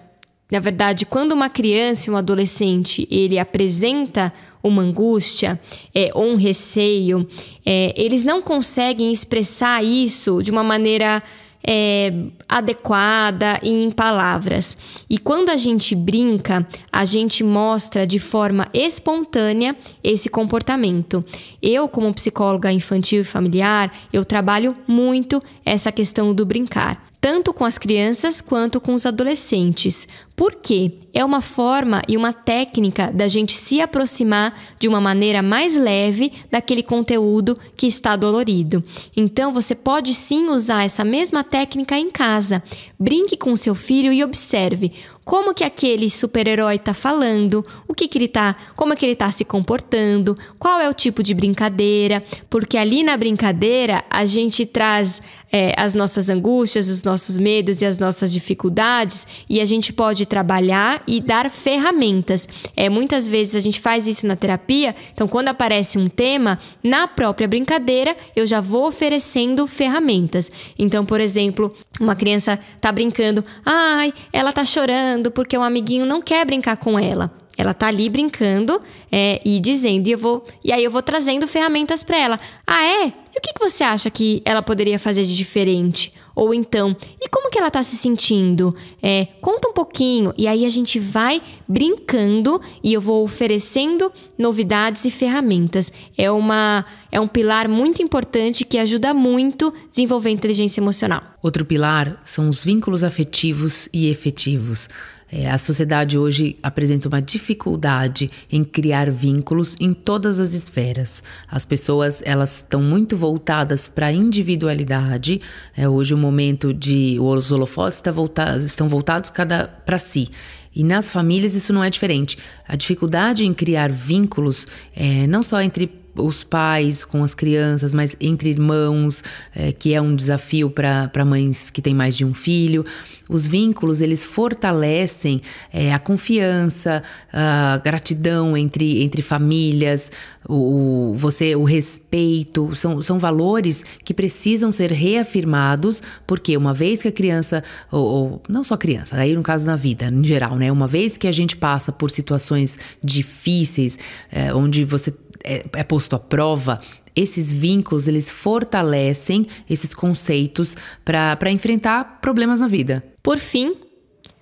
na 0.52 0.60
verdade, 0.60 1.06
quando 1.06 1.32
uma 1.32 1.50
criança 1.50 2.10
e 2.10 2.14
um 2.14 2.18
adolescente 2.18 3.08
ele 3.10 3.40
apresenta 3.40 4.34
uma 4.62 4.82
angústia 4.82 5.58
é, 5.96 6.12
ou 6.14 6.26
um 6.26 6.36
receio, 6.36 7.26
é, 7.66 7.94
eles 7.96 8.26
não 8.26 8.42
conseguem 8.42 9.14
expressar 9.14 9.82
isso 9.82 10.44
de 10.44 10.52
uma 10.52 10.62
maneira 10.62 11.24
é, 11.66 12.14
adequada 12.48 13.60
e 13.62 13.84
em 13.84 13.92
palavras. 13.92 14.78
E 15.10 15.18
quando 15.18 15.50
a 15.50 15.58
gente 15.58 15.96
brinca, 15.96 16.68
a 16.92 17.06
gente 17.06 17.44
mostra 17.44 18.06
de 18.06 18.20
forma 18.20 18.68
espontânea 18.74 19.76
esse 20.04 20.30
comportamento. 20.30 21.24
Eu, 21.62 21.88
como 21.88 22.14
psicóloga 22.14 22.72
infantil 22.72 23.22
e 23.22 23.26
familiar, 23.26 23.92
eu 24.12 24.26
trabalho 24.26 24.76
muito 24.88 25.42
essa 25.66 25.92
questão 25.92 26.34
do 26.34 26.46
brincar. 26.46 27.11
Tanto 27.22 27.54
com 27.54 27.64
as 27.64 27.78
crianças 27.78 28.42
quanto 28.42 28.82
com 28.82 28.96
os 28.96 29.06
adolescentes. 29.06 30.08
Por 30.36 30.56
quê? 30.56 30.94
É 31.14 31.24
uma 31.24 31.40
forma 31.40 32.02
e 32.08 32.18
uma 32.18 32.34
técnica 32.34 33.12
da 33.12 33.28
gente 33.28 33.54
se 33.54 33.80
aproximar 33.80 34.60
de 34.80 34.88
uma 34.88 35.00
maneira 35.00 35.44
mais 35.44 35.76
leve 35.76 36.34
daquele 36.50 36.82
conteúdo 36.82 37.60
que 37.78 37.86
está 37.86 38.16
dolorido. 38.16 38.84
Então, 39.16 39.54
você 39.54 39.76
pode 39.76 40.16
sim 40.16 40.48
usar 40.48 40.84
essa 40.84 41.06
mesma 41.06 41.44
técnica 41.44 41.96
em 41.96 42.10
casa. 42.10 42.64
Brinque 43.00 43.38
com 43.38 43.56
seu 43.56 43.76
filho 43.76 44.12
e 44.12 44.24
observe 44.24 44.92
como 45.32 45.54
que 45.54 45.64
aquele 45.64 46.10
super-herói 46.10 46.76
está 46.76 46.94
falando, 46.94 47.66
o 47.88 47.94
que, 47.94 48.06
que 48.06 48.18
ele 48.18 48.28
tá, 48.28 48.54
como 48.76 48.92
é 48.92 48.98
que 48.98 49.06
ele 49.06 49.14
está 49.14 49.32
se 49.32 49.46
comportando, 49.46 50.38
qual 50.60 50.82
é 50.82 50.90
o 50.90 50.94
tipo 50.94 51.24
de 51.24 51.34
brincadeira, 51.34 52.22
porque 52.50 52.78
ali 52.78 53.02
na 53.02 53.16
brincadeira 53.16 54.04
a 54.10 54.26
gente 54.26 54.66
traz 54.66 55.22
é, 55.50 55.74
as 55.78 55.94
nossas 55.94 56.30
angústias, 56.30 56.90
os 56.90 57.04
nossos 57.04 57.38
medos 57.38 57.82
e 57.82 57.86
as 57.86 57.98
nossas 57.98 58.32
dificuldades 58.32 59.26
e 59.50 59.62
a 59.62 59.66
gente 59.66 59.94
pode 59.94 60.26
trabalhar 60.26 61.02
e 61.08 61.20
dar 61.22 61.50
ferramentas. 61.50 62.48
É, 62.76 62.90
muitas 62.90 63.28
vezes 63.28 63.56
a 63.56 63.62
gente 63.62 63.80
faz 63.80 64.08
isso 64.08 64.28
na 64.28 64.36
terapia, 64.36 64.94
então 65.14 65.30
quando 65.30 65.48
aparece 65.48 65.98
um 65.98 66.08
tema, 66.08 66.60
na 66.84 67.08
própria 67.08 67.48
brincadeira 67.48 68.18
eu 68.36 68.46
já 68.46 68.60
vou 68.60 68.88
oferecendo 68.88 69.66
ferramentas. 69.66 70.52
Então, 70.78 71.06
por 71.06 71.22
exemplo, 71.22 71.74
uma 72.02 72.16
criança 72.16 72.60
tá 72.80 72.92
brincando, 72.92 73.44
ai, 73.66 74.14
ela 74.34 74.52
tá 74.52 74.66
chorando 74.66 75.21
porque 75.30 75.58
um 75.58 75.62
amiguinho 75.62 76.06
não 76.06 76.22
quer 76.22 76.46
brincar 76.46 76.78
com 76.78 76.98
ela. 76.98 77.30
Ela 77.62 77.74
tá 77.74 77.88
ali 77.88 78.10
brincando 78.10 78.82
é, 79.12 79.40
e 79.46 79.60
dizendo, 79.60 80.08
e 80.08 80.12
eu 80.12 80.18
vou, 80.18 80.44
e 80.64 80.72
aí 80.72 80.84
eu 80.84 80.90
vou 80.90 81.02
trazendo 81.02 81.48
ferramentas 81.48 82.02
para 82.02 82.18
ela. 82.18 82.40
Ah, 82.66 82.84
é? 82.84 83.14
E 83.34 83.38
o 83.38 83.42
que, 83.42 83.54
que 83.54 83.60
você 83.60 83.84
acha 83.84 84.10
que 84.10 84.42
ela 84.44 84.62
poderia 84.62 84.98
fazer 84.98 85.24
de 85.24 85.38
diferente? 85.38 86.12
Ou 86.36 86.54
então, 86.54 86.96
e 87.20 87.30
como 87.30 87.50
que 87.50 87.58
ela 87.58 87.70
tá 87.70 87.84
se 87.84 87.96
sentindo? 87.98 88.76
É, 89.02 89.28
conta 89.42 89.68
um 89.68 89.74
pouquinho. 89.74 90.34
E 90.38 90.48
aí 90.48 90.66
a 90.66 90.70
gente 90.70 91.00
vai 91.00 91.42
brincando 91.68 92.60
e 92.84 92.94
eu 92.94 93.00
vou 93.00 93.24
oferecendo 93.24 94.12
novidades 94.38 95.06
e 95.06 95.12
ferramentas. 95.12 95.92
É 96.18 96.32
uma 96.32 96.86
é 97.12 97.20
um 97.20 97.28
pilar 97.28 97.68
muito 97.68 98.02
importante 98.02 98.66
que 98.66 98.78
ajuda 98.78 99.14
muito 99.14 99.68
a 99.68 99.90
desenvolver 99.90 100.30
a 100.30 100.34
inteligência 100.34 100.80
emocional. 100.80 101.22
Outro 101.44 101.66
pilar 101.66 102.22
são 102.26 102.50
os 102.50 102.64
vínculos 102.64 103.04
afetivos 103.04 103.90
e 103.94 104.08
efetivos. 104.10 104.90
É, 105.32 105.50
a 105.50 105.58
sociedade 105.58 106.18
hoje 106.18 106.58
apresenta 106.62 107.08
uma 107.08 107.22
dificuldade 107.22 108.30
em 108.52 108.66
criar 108.66 109.10
vínculos 109.10 109.78
em 109.80 109.94
todas 109.94 110.42
as 110.42 110.54
esferas. 110.54 111.24
As 111.48 111.64
pessoas 111.64 112.22
elas 112.26 112.58
estão 112.58 112.82
muito 112.82 113.16
voltadas 113.16 113.88
para 113.88 114.08
a 114.08 114.12
individualidade. 114.12 115.40
É, 115.76 115.88
hoje 115.88 116.14
o 116.14 116.18
momento 116.18 116.74
de 116.74 117.18
os 117.20 117.50
holofotes 117.52 118.00
está 118.00 118.12
volta, 118.12 118.58
estão 118.58 118.90
voltados 118.90 119.30
cada 119.30 119.68
para 119.68 119.98
si. 119.98 120.28
E 120.76 120.84
nas 120.84 121.10
famílias 121.12 121.56
isso 121.56 121.72
não 121.72 121.84
é 121.84 121.90
diferente. 121.90 122.38
A 122.68 122.76
dificuldade 122.76 123.46
em 123.46 123.54
criar 123.54 123.92
vínculos, 123.92 124.68
é, 124.94 125.28
não 125.28 125.44
só 125.44 125.62
entre 125.62 126.01
os 126.16 126.44
pais 126.44 127.04
com 127.04 127.24
as 127.24 127.34
crianças, 127.34 127.94
mas 127.94 128.16
entre 128.20 128.50
irmãos, 128.50 129.24
é, 129.56 129.72
que 129.72 129.94
é 129.94 130.02
um 130.02 130.16
desafio 130.16 130.70
para 130.70 131.26
mães 131.26 131.70
que 131.70 131.82
têm 131.82 131.94
mais 131.94 132.18
de 132.18 132.26
um 132.26 132.34
filho. 132.34 132.86
Os 133.30 133.48
vínculos, 133.48 134.02
eles 134.02 134.26
fortalecem 134.26 135.42
é, 135.72 135.94
a 135.94 136.00
confiança, 136.00 137.02
a 137.32 137.80
gratidão 137.84 138.58
entre, 138.58 139.04
entre 139.04 139.22
famílias, 139.22 140.12
o, 140.48 141.14
você, 141.16 141.56
o 141.56 141.64
respeito, 141.64 142.76
são, 142.76 143.02
são 143.02 143.20
valores 143.20 143.86
que 144.04 144.14
precisam 144.14 144.72
ser 144.72 144.92
reafirmados, 144.92 146.02
porque 146.28 146.58
uma 146.58 146.74
vez 146.74 147.02
que 147.02 147.08
a 147.08 147.12
criança, 147.12 147.64
ou, 147.92 148.06
ou 148.06 148.42
não 148.50 148.64
só 148.64 148.76
criança, 148.76 149.16
aí 149.16 149.34
no 149.34 149.44
caso 149.44 149.66
na 149.66 149.76
vida, 149.76 150.06
em 150.08 150.24
geral, 150.24 150.58
né? 150.58 150.72
Uma 150.72 150.88
vez 150.88 151.18
que 151.18 151.28
a 151.28 151.32
gente 151.32 151.56
passa 151.56 151.92
por 151.92 152.12
situações 152.12 152.78
difíceis, 153.04 153.98
é, 154.32 154.54
onde 154.54 154.84
você 154.84 155.14
é, 155.44 155.64
é 155.74 155.84
posto 155.84 156.16
à 156.16 156.20
prova, 156.20 156.80
esses 157.16 157.52
vínculos 157.52 158.08
eles 158.08 158.30
fortalecem 158.32 159.46
esses 159.70 159.94
conceitos 159.94 160.76
para 161.04 161.52
enfrentar 161.52 162.20
problemas 162.22 162.60
na 162.60 162.68
vida. 162.68 163.04
Por 163.22 163.38
fim, 163.38 163.76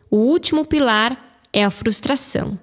o 0.10 0.18
último 0.18 0.66
pilar 0.66 1.40
é 1.52 1.64
a 1.64 1.70
frustração. 1.70 2.58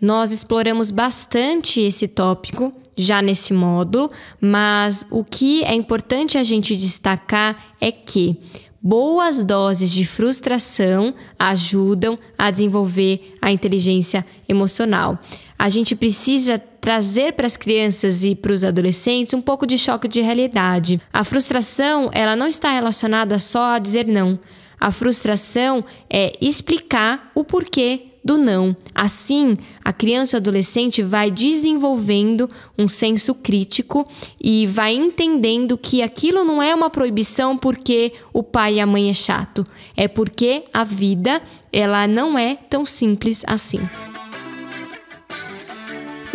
Nós 0.00 0.32
exploramos 0.32 0.90
bastante 0.90 1.80
esse 1.80 2.06
tópico 2.06 2.72
já 2.96 3.20
nesse 3.20 3.52
módulo, 3.52 4.10
mas 4.40 5.06
o 5.10 5.24
que 5.24 5.64
é 5.64 5.74
importante 5.74 6.38
a 6.38 6.44
gente 6.44 6.76
destacar 6.76 7.74
é 7.80 7.90
que 7.90 8.36
boas 8.80 9.44
doses 9.44 9.90
de 9.90 10.06
frustração 10.06 11.14
ajudam 11.38 12.18
a 12.36 12.50
desenvolver 12.50 13.36
a 13.42 13.50
inteligência 13.50 14.24
emocional. 14.48 15.18
A 15.58 15.68
gente 15.68 15.96
precisa 15.96 16.58
trazer 16.58 17.32
para 17.32 17.46
as 17.46 17.56
crianças 17.56 18.22
e 18.22 18.34
para 18.34 18.52
os 18.52 18.62
adolescentes 18.62 19.34
um 19.34 19.40
pouco 19.40 19.66
de 19.66 19.76
choque 19.76 20.06
de 20.06 20.20
realidade. 20.20 21.00
A 21.12 21.24
frustração, 21.24 22.08
ela 22.12 22.36
não 22.36 22.46
está 22.46 22.70
relacionada 22.70 23.38
só 23.38 23.74
a 23.74 23.78
dizer 23.78 24.06
não. 24.06 24.38
A 24.80 24.92
frustração 24.92 25.84
é 26.08 26.32
explicar 26.40 27.32
o 27.34 27.42
porquê 27.42 28.04
do 28.24 28.36
não. 28.36 28.76
Assim, 28.94 29.56
a 29.84 29.92
criança 29.92 30.36
ou 30.36 30.40
adolescente 30.40 31.02
vai 31.02 31.30
desenvolvendo 31.30 32.48
um 32.78 32.86
senso 32.86 33.34
crítico 33.34 34.06
e 34.40 34.66
vai 34.66 34.94
entendendo 34.94 35.78
que 35.78 36.02
aquilo 36.02 36.44
não 36.44 36.62
é 36.62 36.74
uma 36.74 36.90
proibição 36.90 37.56
porque 37.56 38.12
o 38.32 38.42
pai 38.42 38.74
e 38.74 38.80
a 38.80 38.86
mãe 38.86 39.08
é 39.08 39.14
chato, 39.14 39.66
é 39.96 40.06
porque 40.06 40.64
a 40.72 40.84
vida 40.84 41.42
ela 41.72 42.06
não 42.06 42.38
é 42.38 42.54
tão 42.54 42.84
simples 42.84 43.42
assim. 43.46 43.80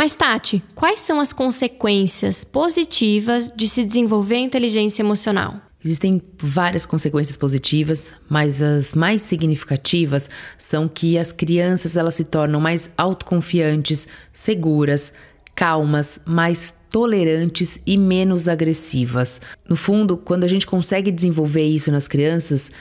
Mas, 0.04 0.16
Tati, 0.16 0.62
quais 0.76 1.00
são 1.00 1.18
as 1.18 1.32
consequências 1.32 2.44
positivas 2.44 3.50
de 3.56 3.70
se 3.70 3.86
desenvolver 3.86 4.36
inteligência 4.36 5.02
emocional? 5.02 5.62
Existem 5.82 6.22
várias 6.38 6.86
consequências 6.86 7.38
positivas, 7.38 8.12
mas 8.28 8.62
as 8.62 8.94
mais 8.94 9.22
significativas 9.22 10.30
são 10.58 10.90
que 10.90 11.18
as 11.18 11.32
crianças 11.32 11.96
elas 11.96 12.16
se 12.16 12.26
tornam 12.26 12.60
mais 12.60 12.90
autoconfiantes, 12.98 14.06
seguras, 14.34 15.14
calmas, 15.56 16.20
mais 16.28 16.78
tolerantes 16.92 17.82
e 17.88 17.98
menos 17.98 18.50
agressivas. 18.50 19.40
No 19.70 19.78
fundo, 19.78 20.18
quando 20.18 20.44
a 20.44 20.50
gente 20.50 20.68
consegue 20.68 21.12
desenvolver 21.12 21.64
isso 21.64 21.90
nas 21.94 22.10
crianças, 22.10 22.74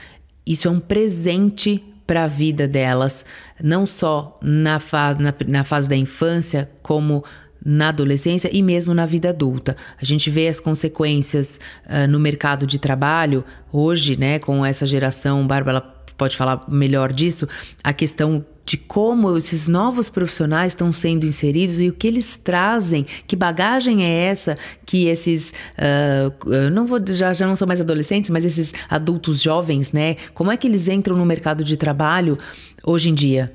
isso 0.45 0.67
é 0.67 0.71
um 0.71 0.81
presente 0.81 1.81
para 2.05 2.25
a 2.25 2.27
vida 2.27 2.67
delas, 2.67 3.25
não 3.61 3.85
só 3.85 4.39
na, 4.41 4.79
fa 4.79 5.15
na, 5.17 5.33
na 5.47 5.63
fase 5.63 5.87
da 5.87 5.95
infância, 5.95 6.69
como 6.81 7.23
na 7.65 7.89
adolescência 7.89 8.49
e 8.51 8.61
mesmo 8.61 8.93
na 8.93 9.05
vida 9.05 9.29
adulta. 9.29 9.75
A 10.01 10.03
gente 10.03 10.29
vê 10.29 10.47
as 10.47 10.59
consequências 10.59 11.59
uh, 11.85 12.07
no 12.07 12.19
mercado 12.19 12.67
de 12.67 12.77
trabalho 12.77 13.43
hoje, 13.71 14.17
né, 14.17 14.37
com 14.39 14.65
essa 14.65 14.85
geração, 14.85 15.47
Bárbara 15.47 15.81
pode 16.17 16.35
falar 16.35 16.65
melhor 16.69 17.11
disso, 17.11 17.47
a 17.83 17.93
questão 17.93 18.45
de 18.65 18.77
como 18.77 19.35
esses 19.37 19.67
novos 19.67 20.09
profissionais 20.09 20.71
estão 20.71 20.91
sendo 20.91 21.25
inseridos 21.25 21.79
e 21.79 21.89
o 21.89 21.93
que 21.93 22.07
eles 22.07 22.37
trazem, 22.37 23.05
que 23.27 23.35
bagagem 23.35 24.05
é 24.05 24.25
essa 24.25 24.57
que 24.85 25.07
esses, 25.07 25.53
uh, 25.77 26.69
não 26.71 26.85
vou 26.85 26.99
já, 27.05 27.33
já 27.33 27.45
não 27.45 27.55
são 27.55 27.67
mais 27.67 27.81
adolescentes, 27.81 28.29
mas 28.29 28.45
esses 28.45 28.73
adultos 28.89 29.41
jovens, 29.41 29.91
né? 29.91 30.15
Como 30.33 30.51
é 30.51 30.57
que 30.57 30.67
eles 30.67 30.87
entram 30.87 31.15
no 31.15 31.25
mercado 31.25 31.63
de 31.63 31.75
trabalho 31.75 32.37
hoje 32.83 33.09
em 33.09 33.13
dia? 33.13 33.51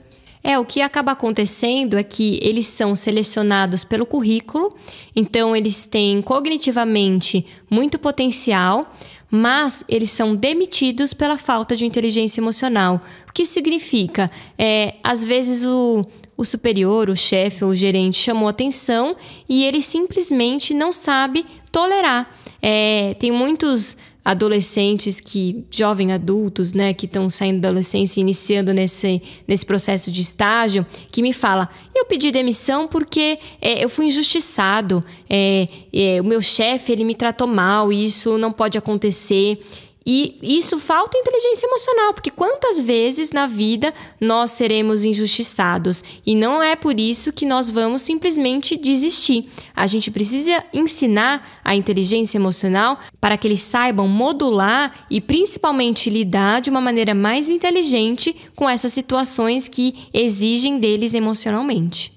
É, 0.49 0.59
o 0.59 0.65
que 0.65 0.81
acaba 0.81 1.13
acontecendo 1.13 1.99
é 1.99 2.03
que 2.03 2.39
eles 2.41 2.67
são 2.67 2.97
selecionados 2.97 3.85
pelo 3.85 4.07
currículo, 4.07 4.75
então 5.15 5.55
eles 5.55 5.85
têm 5.85 6.23
cognitivamente 6.23 7.45
muito 7.69 7.99
potencial, 7.99 8.95
mas 9.31 9.85
eles 9.87 10.11
são 10.11 10.35
demitidos 10.35 11.13
pela 11.13 11.37
falta 11.37 11.77
de 11.77 11.85
inteligência 11.85 12.41
emocional. 12.41 12.99
O 13.29 13.33
que 13.35 13.45
significa? 13.45 14.31
É, 14.57 14.95
às 15.05 15.23
vezes 15.23 15.65
o, 15.65 16.03
o 16.35 16.47
superior, 16.47 17.11
o 17.11 17.15
chefe 17.15 17.63
ou 17.63 17.73
o 17.73 17.77
gerente 17.77 18.17
chamou 18.17 18.49
atenção 18.49 19.17
e 19.47 19.67
ele 19.67 19.83
simplesmente 19.83 20.73
não 20.73 20.95
sabe 20.95 21.45
tolerar. 21.71 22.27
É, 22.63 23.15
tem 23.21 23.31
muitos 23.31 23.99
adolescentes 24.29 25.21
que, 25.21 25.65
jovens 25.71 26.13
adultos, 26.13 26.75
né, 26.75 26.93
que 26.93 27.07
estão 27.07 27.31
saindo 27.31 27.63
da 27.63 27.69
adolescência 27.69 28.21
e 28.21 28.23
iniciando 28.23 28.75
nesse, 28.75 29.23
nesse 29.47 29.65
processo 29.65 30.11
de 30.13 30.21
estágio, 30.21 30.85
que 31.11 31.23
me 31.23 31.33
fala, 31.33 31.67
eu 31.95 32.05
pedi 32.05 32.31
demissão 32.31 32.87
porque 32.87 33.39
é, 33.59 33.83
eu 33.83 33.89
fui 33.89 34.05
injustiçado, 34.05 35.03
é, 35.31 35.67
é, 35.91 36.21
o 36.21 36.25
meu 36.25 36.43
chefe, 36.43 36.93
ele 36.93 37.05
me 37.05 37.15
tratou 37.15 37.47
mal, 37.47 37.91
e 37.91 38.05
isso 38.05 38.37
não 38.37 38.53
pode 38.53 38.77
acontecer. 38.77 39.65
E 40.07 40.39
isso 40.43 40.79
falta 40.79 41.19
inteligência 41.19 41.67
emocional, 41.67 42.15
porque 42.15 42.31
quantas 42.31 42.79
vezes 42.79 43.31
na 43.31 43.47
vida 43.47 43.93
nós 44.21 44.53
seremos 44.53 45.05
injustiçados? 45.05 46.03
E 46.25 46.35
não 46.35 46.63
é 46.63 46.75
por 46.75 46.99
isso 46.99 47.33
que 47.33 47.45
nós 47.45 47.69
vamos 47.69 48.03
simplesmente 48.03 48.77
desistir. 48.77 49.51
A 49.77 49.87
gente 49.87 50.11
precisa 50.11 50.65
ensinar 50.73 51.61
a 51.63 51.75
inteligência 51.75 52.39
emocional 52.39 52.99
para 53.21 53.37
que 53.37 53.47
eles 53.47 53.61
saibam 53.61 54.09
modular 54.09 55.07
e 55.11 55.21
principalmente 55.21 56.09
lidar 56.09 56.61
de 56.63 56.71
uma 56.71 56.81
maneira 56.81 57.15
mais 57.15 57.49
inteligente 57.49 58.35
com 58.57 58.69
essas 58.69 58.93
situações 58.93 59.69
que 59.69 60.07
exigem 60.15 60.79
deles 60.79 61.13
emocionalmente. 61.13 62.17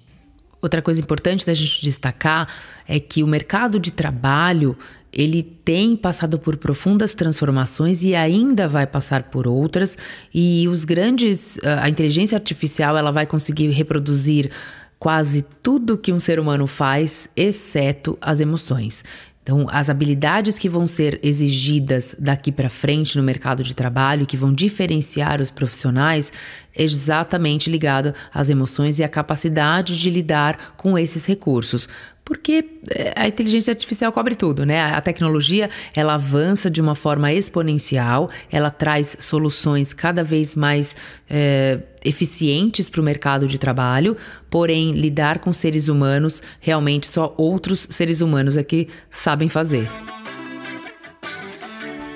Outra 0.62 0.82
coisa 0.82 1.02
importante 1.02 1.46
da 1.46 1.54
gente 1.56 1.82
destacar 1.82 2.48
é 2.88 3.00
que 3.00 3.24
o 3.24 3.28
mercado 3.28 3.80
de 3.80 3.92
trabalho 3.92 4.78
ele 5.13 5.44
tem 5.44 5.96
passado 5.96 6.39
por 6.39 6.58
profundas 6.58 7.13
transformações 7.13 8.03
e 8.03 8.15
ainda 8.15 8.68
vai 8.68 8.88
passar 8.88 9.24
por 9.24 9.48
outras 9.48 9.98
e 10.34 10.68
os 10.68 10.86
grandes 10.86 11.60
a 11.63 11.89
inteligência 11.89 12.38
artificial 12.38 12.98
ela 12.98 13.12
vai 13.12 13.25
conseguir 13.25 13.70
reproduzir 13.70 14.50
quase 15.01 15.44
tudo 15.63 15.98
que 15.98 16.13
um 16.13 16.20
ser 16.20 16.39
humano 16.39 16.68
faz, 16.68 17.27
exceto 17.36 18.15
as 18.22 18.39
emoções. 18.39 19.03
Então, 19.41 19.65
as 19.72 19.89
habilidades 19.89 20.60
que 20.60 20.70
vão 20.70 20.88
ser 20.88 21.20
exigidas 21.24 22.15
daqui 22.20 22.51
para 22.51 22.70
frente 22.70 23.18
no 23.18 23.24
mercado 23.24 23.63
de 23.63 23.75
trabalho, 23.75 24.27
que 24.27 24.38
vão 24.38 24.53
diferenciar 24.53 25.41
os 25.41 25.50
profissionais, 25.50 26.32
é 26.75 26.84
exatamente 26.84 27.68
ligado 27.68 28.13
às 28.32 28.50
emoções 28.50 29.00
e 29.00 29.03
à 29.03 29.10
capacidade 29.10 30.00
de 30.00 30.10
lidar 30.12 30.75
com 30.77 30.96
esses 30.96 31.25
recursos 31.25 31.89
porque 32.24 32.66
é, 32.90 33.13
a 33.16 33.28
inteligência 33.28 33.72
artificial 33.72 34.12
cobre 34.12 34.36
tudo, 34.36 34.66
né? 34.66 34.82
A 34.82 35.01
tecnologia 35.01 35.70
ela 35.96 36.13
avança 36.13 36.70
de 36.70 36.82
uma 36.82 36.96
forma 36.96 37.34
exponencial, 37.34 38.30
ela 38.51 38.70
traz 38.70 39.18
soluções 39.20 39.94
cada 39.94 40.24
vez 40.24 40.56
mais 40.56 40.96
é, 41.30 41.80
eficientes 42.04 42.90
para 42.90 43.01
o 43.01 43.04
mercado 43.04 43.48
de 43.48 43.58
trabalho, 43.58 44.16
porém 44.50 44.92
lidar 44.92 45.40
com 45.40 45.51
seres 45.51 45.88
humanos 45.88 46.42
realmente 46.60 47.08
só 47.08 47.34
outros 47.38 47.88
seres 47.90 48.22
humanos 48.22 48.58
é 48.58 48.63
que 48.63 48.88
sabem 49.10 49.50
fazer. 49.50 49.90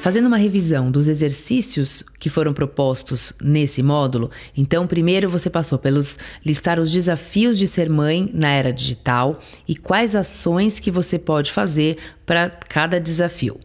Fazendo 0.06 0.28
uma 0.28 0.38
revisão 0.38 0.92
dos 0.92 1.10
exercícios 1.10 2.04
que 2.20 2.30
foram 2.30 2.54
propostos 2.54 3.34
nesse 3.42 3.82
módulo, 3.82 4.30
então 4.56 4.86
primeiro 4.86 5.28
você 5.28 5.50
passou 5.50 5.80
pelos 5.80 6.20
listar 6.46 6.80
os 6.80 6.92
desafios 6.92 7.58
de 7.58 7.68
ser 7.68 7.90
mãe 7.90 8.30
na 8.32 8.50
era 8.50 8.72
digital 8.72 9.40
e 9.68 9.76
quais 9.76 10.16
ações 10.16 10.80
que 10.80 10.92
você 10.92 11.18
pode 11.18 11.52
fazer 11.52 11.98
para 12.24 12.52
cada 12.52 13.02
desafio. 13.02 13.60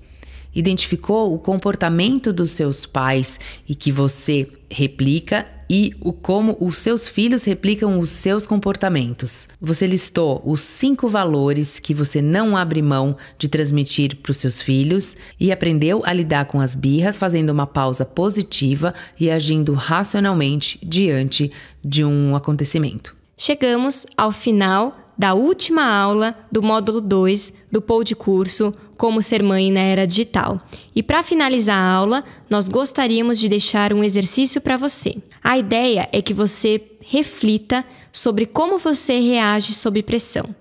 Identificou 0.54 1.35
o 1.35 1.38
comportamento 1.38 2.32
dos 2.32 2.52
seus 2.52 2.87
pais 2.87 3.38
e 3.68 3.75
que 3.75 3.92
você 3.92 4.49
replica 4.70 5.47
e 5.70 5.94
o 6.00 6.12
como 6.12 6.56
os 6.58 6.78
seus 6.78 7.06
filhos 7.06 7.44
replicam 7.44 8.00
os 8.00 8.10
seus 8.10 8.44
comportamentos. 8.44 9.48
Você 9.60 9.86
listou 9.86 10.42
os 10.44 10.62
cinco 10.62 11.06
valores 11.06 11.78
que 11.78 11.94
você 11.94 12.20
não 12.20 12.56
abre 12.56 12.82
mão 12.82 13.16
de 13.38 13.48
transmitir 13.48 14.16
para 14.16 14.32
os 14.32 14.38
seus 14.38 14.60
filhos 14.60 15.16
e 15.38 15.52
aprendeu 15.52 16.02
a 16.04 16.12
lidar 16.12 16.46
com 16.46 16.60
as 16.60 16.74
birras, 16.74 17.16
fazendo 17.16 17.50
uma 17.50 17.68
pausa 17.68 18.04
positiva 18.04 18.92
e 19.18 19.30
agindo 19.30 19.72
racionalmente 19.72 20.76
diante 20.82 21.52
de 21.84 22.04
um 22.04 22.34
acontecimento. 22.34 23.14
Chegamos 23.36 24.04
ao 24.16 24.32
final 24.32 25.00
da 25.20 25.34
última 25.34 25.84
aula 25.84 26.34
do 26.50 26.62
módulo 26.62 26.98
2 26.98 27.52
do 27.70 27.82
POU 27.82 28.02
de 28.02 28.16
curso 28.16 28.74
como 28.96 29.20
ser 29.20 29.42
mãe 29.42 29.70
na 29.70 29.80
era 29.80 30.06
digital. 30.06 30.58
E 30.96 31.02
para 31.02 31.22
finalizar 31.22 31.76
a 31.76 31.92
aula, 31.92 32.24
nós 32.48 32.70
gostaríamos 32.70 33.38
de 33.38 33.46
deixar 33.46 33.92
um 33.92 34.02
exercício 34.02 34.62
para 34.62 34.78
você. 34.78 35.18
A 35.44 35.58
ideia 35.58 36.08
é 36.10 36.22
que 36.22 36.32
você 36.32 36.80
reflita 37.02 37.84
sobre 38.10 38.46
como 38.46 38.78
você 38.78 39.20
reage 39.20 39.74
sob 39.74 40.02
pressão. 40.02 40.54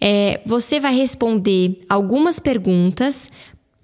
É, 0.00 0.40
você 0.44 0.80
vai 0.80 0.92
responder 0.92 1.78
algumas 1.88 2.40
perguntas 2.40 3.30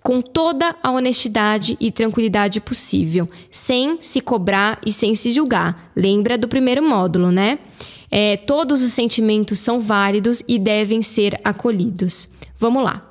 com 0.03 0.21
toda 0.21 0.75
a 0.83 0.91
honestidade 0.91 1.77
e 1.79 1.93
tranquilidade 1.93 2.61
possível, 2.61 3.31
sem 3.53 3.99
se 4.01 4.21
cobrar 4.21 4.81
e 4.85 4.93
sem 4.93 5.15
se 5.15 5.31
julgar. 5.31 5.93
Lembra 5.95 6.37
do 6.37 6.49
primeiro 6.49 6.83
módulo, 6.83 7.31
né? 7.31 7.61
É, 8.15 8.37
todos 8.37 8.83
os 8.83 8.93
sentimentos 8.93 9.59
são 9.59 9.81
válidos 9.81 10.43
e 10.47 10.59
devem 10.59 11.01
ser 11.01 11.41
acolhidos. 11.43 12.29
Vamos 12.59 12.85
lá. 12.85 13.11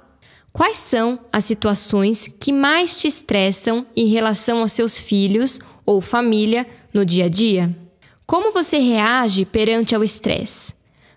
Quais 0.53 0.77
são 0.77 1.20
as 1.34 1.43
situações 1.43 2.27
que 2.39 2.53
mais 2.53 3.00
te 3.00 3.08
estressam 3.08 3.84
em 3.96 4.05
relação 4.05 4.60
aos 4.60 4.74
seus 4.74 4.96
filhos 4.96 5.60
ou 5.84 6.01
família 6.01 6.67
no 6.93 7.03
dia 7.03 7.25
a 7.25 7.29
dia? 7.29 7.75
Como 8.27 8.51
você 8.51 8.77
reage 8.77 9.43
perante 9.43 9.96
ao 9.96 10.03
estresse? 10.03 10.75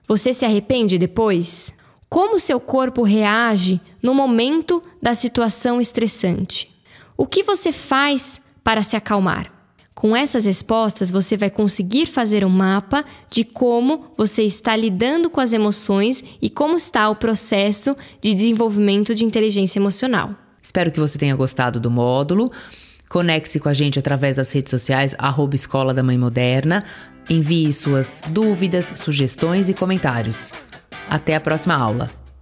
Você 0.08 0.32
se 0.32 0.46
arrepende 0.46 0.96
depois? 0.96 1.70
Como 2.08 2.40
seu 2.40 2.58
corpo 2.58 3.02
reage 3.02 3.78
no 4.02 4.14
momento 4.14 4.82
da 5.02 5.12
situação 5.12 5.78
estressante? 5.78 6.74
O 7.18 7.26
que 7.26 7.42
você 7.42 7.70
faz 7.70 8.40
para 8.62 8.82
se 8.82 8.96
acalmar? 8.96 9.53
Com 9.94 10.14
essas 10.14 10.44
respostas, 10.44 11.10
você 11.10 11.36
vai 11.36 11.50
conseguir 11.50 12.06
fazer 12.06 12.44
um 12.44 12.50
mapa 12.50 13.04
de 13.30 13.44
como 13.44 14.06
você 14.16 14.42
está 14.42 14.74
lidando 14.74 15.30
com 15.30 15.40
as 15.40 15.52
emoções 15.52 16.24
e 16.42 16.50
como 16.50 16.76
está 16.76 17.08
o 17.08 17.14
processo 17.14 17.96
de 18.20 18.34
desenvolvimento 18.34 19.14
de 19.14 19.24
inteligência 19.24 19.78
emocional. 19.78 20.34
Espero 20.60 20.90
que 20.90 20.98
você 20.98 21.16
tenha 21.16 21.36
gostado 21.36 21.78
do 21.78 21.90
módulo. 21.90 22.50
Conecte-se 23.08 23.60
com 23.60 23.68
a 23.68 23.74
gente 23.74 23.98
através 23.98 24.36
das 24.36 24.50
redes 24.50 24.70
sociais, 24.70 25.14
arroba 25.18 25.54
Escola 25.54 25.94
da 25.94 26.02
Mãe 26.02 26.18
Moderna. 26.18 26.82
Envie 27.30 27.72
suas 27.72 28.22
dúvidas, 28.28 28.94
sugestões 28.96 29.68
e 29.68 29.74
comentários. 29.74 30.52
Até 31.08 31.36
a 31.36 31.40
próxima 31.40 31.74
aula. 31.74 32.23